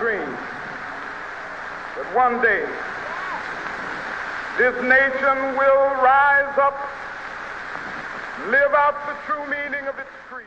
[0.00, 0.28] dream
[1.96, 2.64] that one day
[4.58, 6.74] this nation will rise up,
[8.50, 10.46] live out the true meaning of its creed.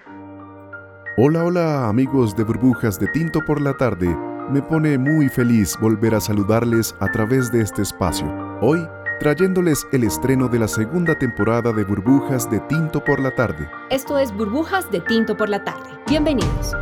[1.18, 4.08] Hola, hola amigos de Burbujas de Tinto por la tarde.
[4.50, 8.28] Me pone muy feliz volver a saludarles a través de este espacio.
[8.62, 8.88] Hoy
[9.20, 13.70] trayéndoles el estreno de la segunda temporada de Burbujas de Tinto por la tarde.
[13.90, 15.90] Esto es Burbujas de Tinto por la tarde.
[16.08, 16.74] Bienvenidos.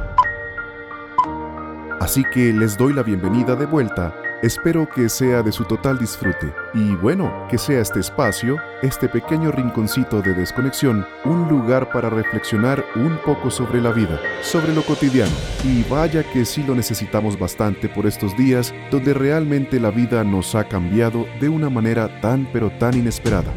[1.99, 4.13] Así que les doy la bienvenida de vuelta.
[4.43, 9.51] Espero que sea de su total disfrute y bueno, que sea este espacio, este pequeño
[9.51, 15.31] rinconcito de desconexión, un lugar para reflexionar un poco sobre la vida, sobre lo cotidiano.
[15.63, 20.53] Y vaya que sí lo necesitamos bastante por estos días donde realmente la vida nos
[20.53, 23.51] ha cambiado de una manera tan pero tan inesperada.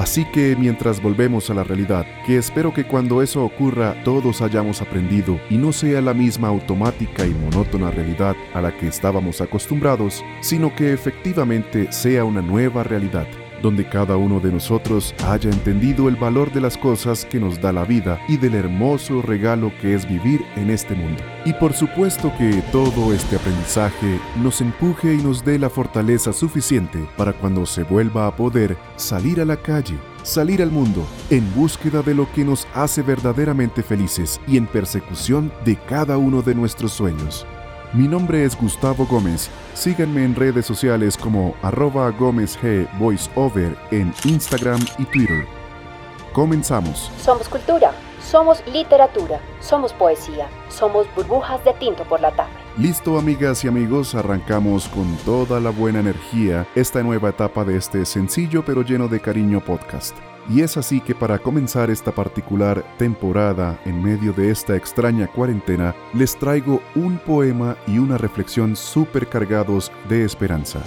[0.00, 4.80] Así que mientras volvemos a la realidad, que espero que cuando eso ocurra todos hayamos
[4.80, 10.24] aprendido y no sea la misma automática y monótona realidad a la que estábamos acostumbrados,
[10.40, 13.26] sino que efectivamente sea una nueva realidad
[13.62, 17.72] donde cada uno de nosotros haya entendido el valor de las cosas que nos da
[17.72, 21.22] la vida y del hermoso regalo que es vivir en este mundo.
[21.44, 26.98] Y por supuesto que todo este aprendizaje nos empuje y nos dé la fortaleza suficiente
[27.16, 32.02] para cuando se vuelva a poder salir a la calle, salir al mundo en búsqueda
[32.02, 36.92] de lo que nos hace verdaderamente felices y en persecución de cada uno de nuestros
[36.92, 37.46] sueños.
[37.92, 39.50] Mi nombre es Gustavo Gómez.
[39.74, 45.44] Síganme en redes sociales como arroba Gómez G Voiceover en Instagram y Twitter.
[46.32, 47.10] Comenzamos.
[47.20, 47.90] Somos cultura,
[48.22, 52.52] somos literatura, somos poesía, somos burbujas de tinto por la tarde.
[52.78, 58.06] Listo, amigas y amigos, arrancamos con toda la buena energía esta nueva etapa de este
[58.06, 60.16] sencillo pero lleno de cariño podcast.
[60.48, 65.94] Y es así que para comenzar esta particular temporada en medio de esta extraña cuarentena,
[66.14, 70.80] les traigo un poema y una reflexión súper cargados de esperanza.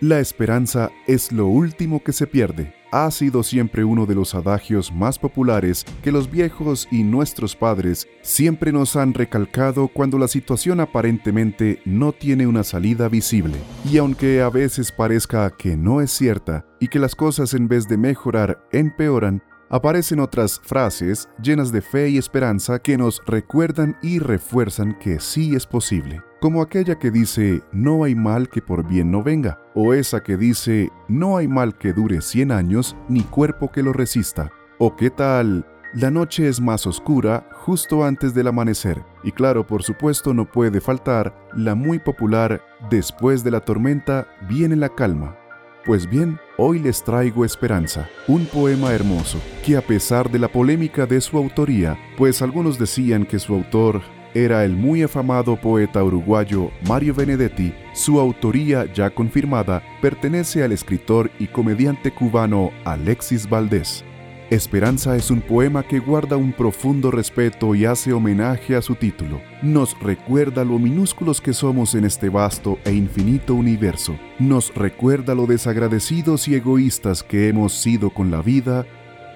[0.00, 2.72] La esperanza es lo último que se pierde.
[2.92, 8.06] Ha sido siempre uno de los adagios más populares que los viejos y nuestros padres
[8.22, 13.56] siempre nos han recalcado cuando la situación aparentemente no tiene una salida visible.
[13.90, 17.88] Y aunque a veces parezca que no es cierta y que las cosas en vez
[17.88, 24.20] de mejorar empeoran, aparecen otras frases llenas de fe y esperanza que nos recuerdan y
[24.20, 29.10] refuerzan que sí es posible como aquella que dice, no hay mal que por bien
[29.10, 33.72] no venga, o esa que dice, no hay mal que dure 100 años, ni cuerpo
[33.72, 39.02] que lo resista, o qué tal, la noche es más oscura justo antes del amanecer,
[39.24, 44.76] y claro, por supuesto no puede faltar la muy popular, después de la tormenta viene
[44.76, 45.36] la calma.
[45.84, 51.06] Pues bien, hoy les traigo Esperanza, un poema hermoso, que a pesar de la polémica
[51.06, 54.02] de su autoría, pues algunos decían que su autor
[54.34, 61.30] era el muy afamado poeta uruguayo Mario Benedetti, su autoría ya confirmada pertenece al escritor
[61.38, 64.04] y comediante cubano Alexis Valdés.
[64.50, 69.42] Esperanza es un poema que guarda un profundo respeto y hace homenaje a su título.
[69.60, 74.18] Nos recuerda lo minúsculos que somos en este vasto e infinito universo.
[74.38, 78.86] Nos recuerda lo desagradecidos y egoístas que hemos sido con la vida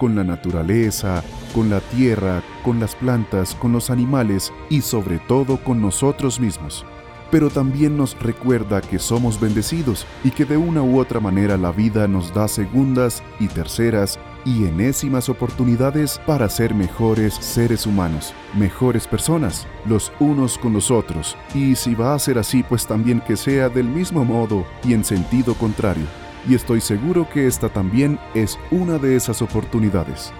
[0.03, 1.23] con la naturaleza,
[1.55, 6.85] con la tierra, con las plantas, con los animales y sobre todo con nosotros mismos.
[7.31, 11.71] Pero también nos recuerda que somos bendecidos y que de una u otra manera la
[11.71, 19.07] vida nos da segundas y terceras y enésimas oportunidades para ser mejores seres humanos, mejores
[19.07, 21.37] personas, los unos con los otros.
[21.55, 25.05] Y si va a ser así, pues también que sea del mismo modo y en
[25.05, 30.33] sentido contrario y estoy seguro que esta también es una de esas oportunidades.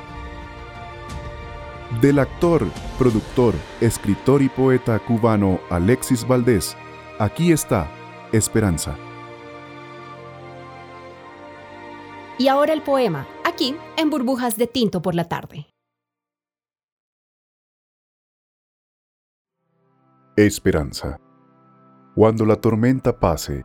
[2.01, 2.67] Del actor,
[2.99, 6.77] productor, escritor y poeta cubano Alexis Valdés,
[7.19, 7.91] aquí está
[8.33, 8.97] Esperanza.
[12.39, 15.67] Y ahora el poema, aquí en Burbujas de Tinto por la tarde.
[20.35, 21.21] Esperanza.
[22.15, 23.65] Cuando la tormenta pase,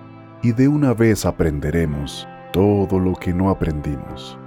[0.41, 4.37] y de una vez aprenderemos todo lo que no aprendimos.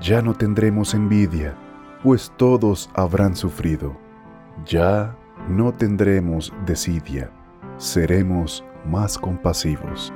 [0.00, 1.54] Ya no tendremos envidia,
[2.02, 3.96] pues todos habrán sufrido.
[4.64, 5.16] Ya
[5.48, 7.30] no tendremos desidia,
[7.76, 10.12] seremos más compasivos.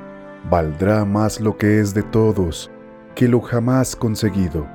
[0.49, 2.71] Valdrá más lo que es de todos
[3.15, 4.67] que lo jamás conseguido.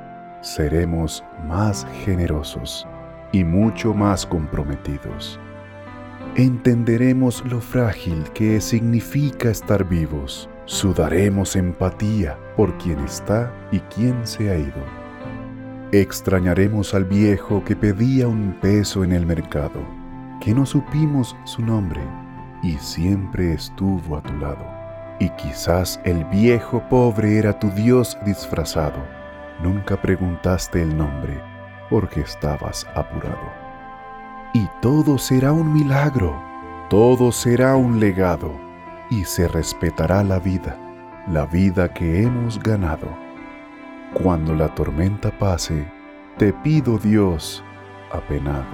[0.43, 2.87] Seremos más generosos
[3.33, 5.41] y mucho más comprometidos.
[6.35, 10.51] Entenderemos lo frágil que significa estar vivos.
[10.67, 14.85] Sudaremos empatía por quien está y quien se ha ido.
[15.93, 19.81] Extrañaremos al viejo que pedía un peso en el mercado,
[20.41, 22.03] que no supimos su nombre
[22.63, 24.67] y siempre estuvo a tu lado.
[25.19, 29.03] Y quizás el viejo pobre era tu Dios disfrazado.
[29.63, 31.41] Nunca preguntaste el nombre
[31.89, 33.66] porque estabas apurado.
[34.57, 36.43] Y todo será un milagro,
[36.89, 38.59] todo será un legado,
[39.11, 40.81] y se respetará la vida,
[41.29, 43.07] la vida que hemos ganado.
[44.15, 45.87] Cuando la tormenta pase,
[46.39, 47.63] te pido Dios,
[48.11, 48.65] apenado,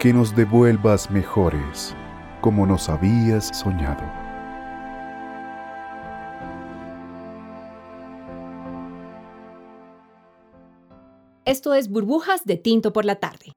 [0.00, 1.94] que nos devuelvas mejores,
[2.40, 4.02] como nos habías soñado.
[11.44, 13.52] Esto es Burbujas de Tinto por la tarde.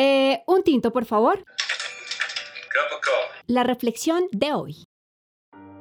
[0.00, 1.44] Eh, un tinto, por favor.
[3.48, 4.84] La reflexión de hoy.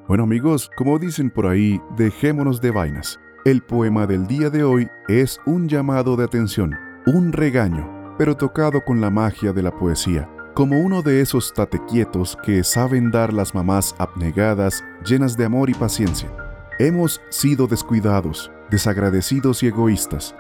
[0.07, 3.19] Bueno amigos, como dicen por ahí, dejémonos de vainas.
[3.45, 6.75] El poema del día de hoy es un llamado de atención,
[7.05, 12.39] un regaño, pero tocado con la magia de la poesía, como uno de esos tatequietos
[12.41, 16.35] que saben dar las mamás abnegadas, llenas de amor y paciencia.
[16.79, 20.33] Hemos sido descuidados, desagradecidos y egoístas,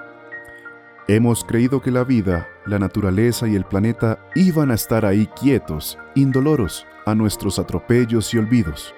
[1.09, 5.97] Hemos creído que la vida, la naturaleza y el planeta iban a estar ahí quietos,
[6.15, 8.93] indoloros, a nuestros atropellos y olvidos.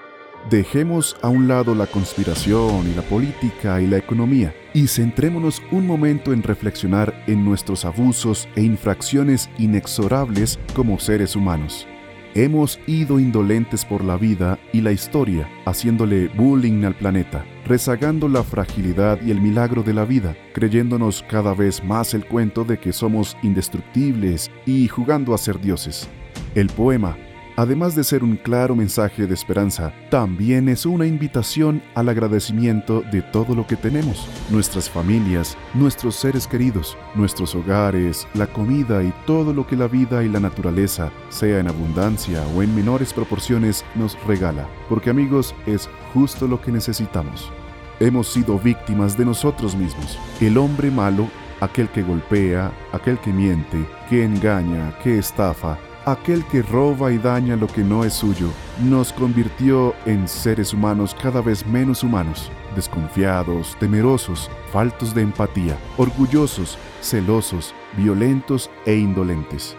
[0.49, 5.85] Dejemos a un lado la conspiración y la política y la economía y centrémonos un
[5.85, 11.85] momento en reflexionar en nuestros abusos e infracciones inexorables como seres humanos.
[12.33, 18.43] Hemos ido indolentes por la vida y la historia, haciéndole bullying al planeta, rezagando la
[18.43, 22.91] fragilidad y el milagro de la vida, creyéndonos cada vez más el cuento de que
[22.91, 26.09] somos indestructibles y jugando a ser dioses.
[26.55, 27.15] El poema
[27.59, 33.21] además de ser un claro mensaje de esperanza, también es una invitación al agradecimiento de
[33.21, 39.53] todo lo que tenemos, nuestras familias, nuestros seres queridos, nuestros hogares, la comida y todo
[39.53, 44.17] lo que la vida y la naturaleza, sea en abundancia o en menores proporciones, nos
[44.25, 47.51] regala, porque amigos es justo lo que necesitamos.
[48.01, 50.17] Hemos sido víctimas de nosotros mismos.
[50.39, 51.27] El hombre malo,
[51.59, 57.57] aquel que golpea, aquel que miente, que engaña, que estafa, aquel que roba y daña
[57.57, 58.47] lo que no es suyo,
[58.81, 66.77] nos convirtió en seres humanos cada vez menos humanos, desconfiados, temerosos, faltos de empatía, orgullosos,
[67.01, 69.75] celosos, violentos e indolentes.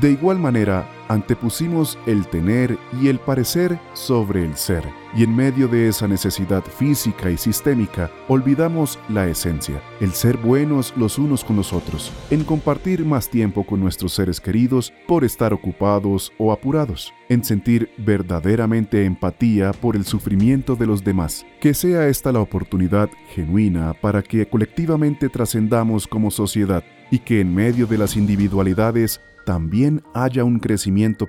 [0.00, 5.66] De igual manera, antepusimos el tener y el parecer sobre el ser, y en medio
[5.66, 11.56] de esa necesidad física y sistémica, olvidamos la esencia, el ser buenos los unos con
[11.56, 17.12] los otros, en compartir más tiempo con nuestros seres queridos por estar ocupados o apurados,
[17.28, 21.44] en sentir verdaderamente empatía por el sufrimiento de los demás.
[21.60, 27.52] Que sea esta la oportunidad genuina para que colectivamente trascendamos como sociedad y que en
[27.52, 30.60] medio de las individualidades también haya un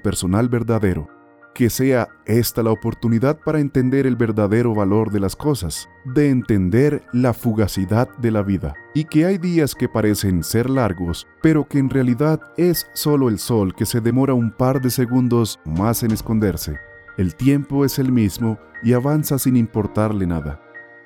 [0.01, 1.07] personal verdadero,
[1.53, 7.03] que sea esta la oportunidad para entender el verdadero valor de las cosas, de entender
[7.13, 11.79] la fugacidad de la vida, y que hay días que parecen ser largos, pero que
[11.79, 16.11] en realidad es solo el sol que se demora un par de segundos más en
[16.11, 16.79] esconderse.
[17.17, 20.61] El tiempo es el mismo y avanza sin importarle nada.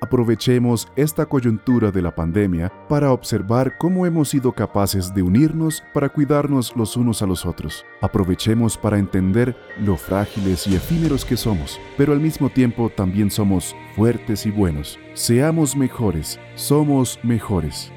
[0.06, 6.08] Aprovechemos esta coyuntura de la pandemia para observar cómo hemos sido capaces de unirnos para
[6.08, 7.84] cuidarnos los unos a los otros.
[8.00, 13.74] Aprovechemos para entender lo frágiles y efímeros que somos, pero al mismo tiempo también somos
[13.96, 14.96] fuertes y buenos.
[15.14, 17.90] Seamos mejores, somos mejores.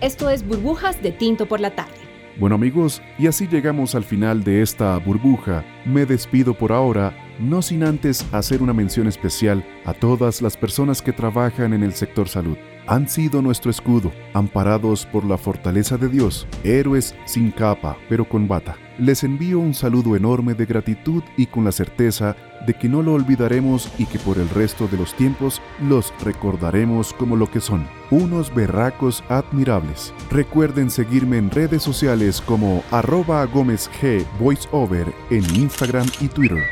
[0.00, 2.03] Esto es Burbujas de Tinto por la tarde.
[2.38, 5.64] Bueno amigos, y así llegamos al final de esta burbuja.
[5.84, 11.00] Me despido por ahora no sin antes hacer una mención especial a todas las personas
[11.00, 12.56] que trabajan en el sector salud.
[12.86, 18.46] Han sido nuestro escudo, amparados por la fortaleza de Dios, héroes sin capa, pero con
[18.46, 18.76] bata.
[18.98, 23.14] Les envío un saludo enorme de gratitud y con la certeza de que no lo
[23.14, 27.88] olvidaremos y que por el resto de los tiempos los recordaremos como lo que son,
[28.12, 30.14] unos berracos admirables.
[30.30, 36.62] Recuerden seguirme en redes sociales como arroba Gómez G Voiceover en Instagram y Twitter.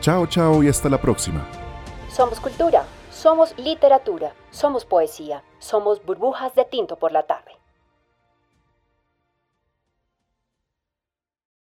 [0.00, 1.46] Chao, chao y hasta la próxima.
[2.08, 7.57] Somos cultura, somos literatura, somos poesía, somos burbujas de tinto por la tarde.